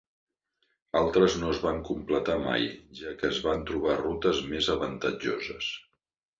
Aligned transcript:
Altres 1.01 1.35
no 1.41 1.51
es 1.55 1.59
van 1.65 1.77
completar 1.89 2.39
mai, 2.47 2.67
ja 3.03 3.15
que 3.21 3.31
es 3.35 3.43
van 3.51 3.63
trobar 3.71 4.01
rutes 4.01 4.43
més 4.51 4.75
avantatjoses. 4.79 5.73